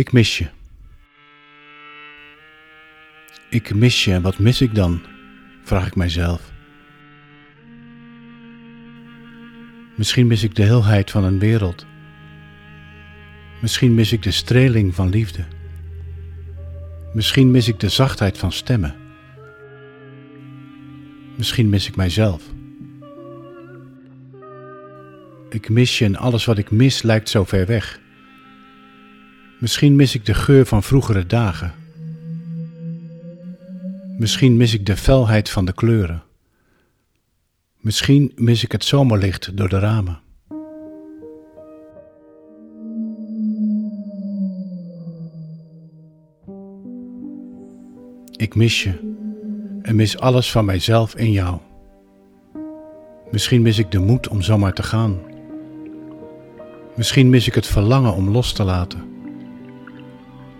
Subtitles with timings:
[0.00, 0.46] Ik mis je.
[3.50, 5.02] Ik mis je en wat mis ik dan?
[5.62, 6.52] vraag ik mijzelf.
[9.96, 11.86] Misschien mis ik de heelheid van een wereld.
[13.60, 15.44] Misschien mis ik de streling van liefde.
[17.12, 18.94] Misschien mis ik de zachtheid van stemmen.
[21.36, 22.42] Misschien mis ik mijzelf.
[25.50, 28.00] Ik mis je en alles wat ik mis lijkt zo ver weg.
[29.60, 31.72] Misschien mis ik de geur van vroegere dagen.
[34.18, 36.22] Misschien mis ik de felheid van de kleuren.
[37.76, 40.20] Misschien mis ik het zomerlicht door de ramen.
[48.36, 48.92] Ik mis je
[49.82, 51.58] en mis alles van mijzelf in jou.
[53.30, 55.18] Misschien mis ik de moed om zomaar te gaan.
[56.96, 59.10] Misschien mis ik het verlangen om los te laten.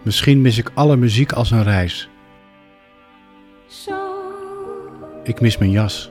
[0.02, 2.08] Misschien mis ik alle muziek als een reis.
[5.24, 6.10] Ik mis mijn jas.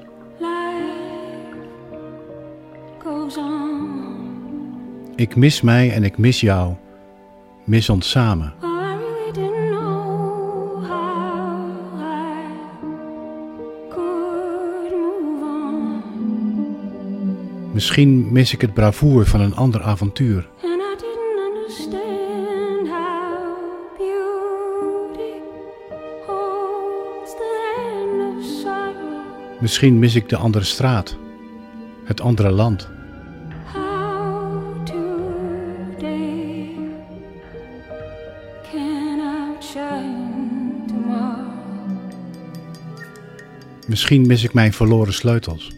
[5.16, 6.76] Ik mis mij en ik mis jou.
[7.66, 8.54] Mis ons samen.
[17.72, 20.50] Misschien mis ik het bravoer van een ander avontuur.
[29.60, 31.18] Misschien mis ik de andere straat,
[32.04, 32.90] het andere land.
[43.88, 45.72] Misschien mis ik mijn verloren sleutels.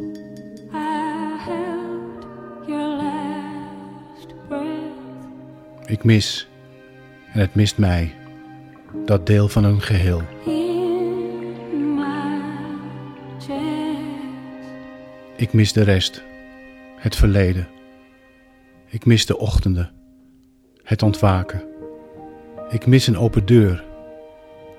[5.86, 6.48] Ik mis,
[7.34, 8.16] en het mist mij,
[9.06, 10.22] dat deel van een geheel.
[15.42, 16.24] Ik mis de rest,
[16.96, 17.68] het verleden.
[18.90, 19.92] Ik mis de ochtenden,
[20.84, 21.64] het ontwaken.
[22.70, 23.84] Ik mis een open deur,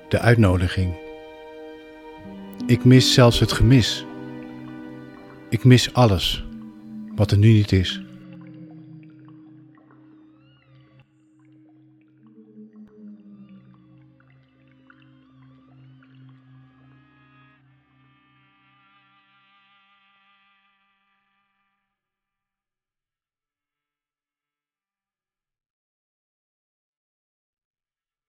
[0.09, 0.95] de uitnodiging.
[2.65, 4.05] Ik mis zelfs het gemis.
[5.49, 6.45] Ik mis alles
[7.15, 8.01] wat er nu niet is.